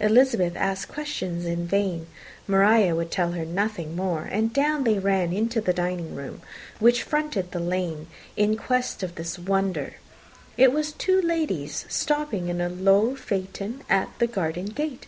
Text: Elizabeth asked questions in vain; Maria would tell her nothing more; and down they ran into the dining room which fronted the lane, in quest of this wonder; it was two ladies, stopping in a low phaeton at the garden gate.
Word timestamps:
Elizabeth 0.00 0.54
asked 0.54 0.88
questions 0.92 1.46
in 1.46 1.66
vain; 1.66 2.06
Maria 2.46 2.94
would 2.94 3.10
tell 3.10 3.32
her 3.32 3.46
nothing 3.46 3.96
more; 3.96 4.28
and 4.30 4.52
down 4.52 4.84
they 4.84 4.98
ran 4.98 5.32
into 5.32 5.62
the 5.62 5.72
dining 5.72 6.14
room 6.14 6.42
which 6.78 7.02
fronted 7.02 7.52
the 7.52 7.58
lane, 7.58 8.06
in 8.36 8.54
quest 8.54 9.02
of 9.02 9.14
this 9.14 9.38
wonder; 9.38 9.94
it 10.58 10.74
was 10.74 10.92
two 10.92 11.22
ladies, 11.22 11.86
stopping 11.88 12.48
in 12.50 12.60
a 12.60 12.68
low 12.68 13.16
phaeton 13.16 13.80
at 13.88 14.10
the 14.18 14.26
garden 14.26 14.66
gate. 14.66 15.06